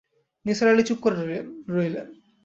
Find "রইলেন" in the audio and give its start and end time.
1.19-1.47